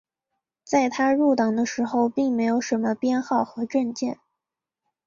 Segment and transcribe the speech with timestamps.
[0.63, 4.19] 在他入党的时候并没有什么编号和证件。